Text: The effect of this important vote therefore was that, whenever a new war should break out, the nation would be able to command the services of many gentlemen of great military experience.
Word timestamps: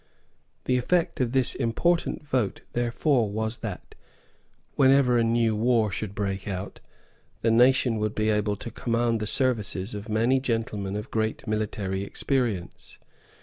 The 0.65 0.77
effect 0.77 1.19
of 1.19 1.31
this 1.31 1.53
important 1.53 2.25
vote 2.27 2.61
therefore 2.73 3.29
was 3.29 3.57
that, 3.59 3.93
whenever 4.73 5.15
a 5.19 5.23
new 5.23 5.55
war 5.55 5.91
should 5.91 6.15
break 6.15 6.47
out, 6.47 6.79
the 7.43 7.51
nation 7.51 7.99
would 7.99 8.15
be 8.15 8.31
able 8.31 8.55
to 8.55 8.71
command 8.71 9.19
the 9.19 9.27
services 9.27 9.93
of 9.93 10.09
many 10.09 10.39
gentlemen 10.39 10.95
of 10.95 11.11
great 11.11 11.45
military 11.45 12.03
experience. 12.03 12.97